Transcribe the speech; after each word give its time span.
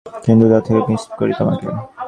কিন্তু, 0.25 0.45
তার 0.49 0.61
থেকেও 0.61 0.81
বেশি 0.81 0.91
মিস 0.91 1.03
করি 1.19 1.33
তোমাকে। 1.39 1.67